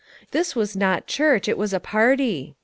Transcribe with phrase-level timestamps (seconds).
[0.31, 2.55] This was not church, it was a party.